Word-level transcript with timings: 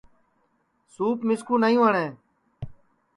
سُوپ 0.93 1.17
مِسکُو 1.27 1.55
نائیں 1.61 1.79
وٹؔیں 1.81 2.11